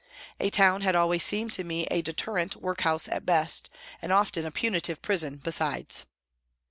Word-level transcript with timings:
A 0.39 0.49
town 0.49 0.81
had 0.81 0.95
always 0.95 1.23
seemed 1.23 1.51
to 1.51 1.63
me 1.63 1.85
a" 1.91 2.01
deterrent" 2.01 2.55
workhouse 2.59 3.07
at 3.07 3.23
best, 3.23 3.69
and 4.01 4.11
often 4.11 4.45
a 4.47 4.51
punitive 4.51 4.99
prison 5.03 5.35
besides. 5.35 6.07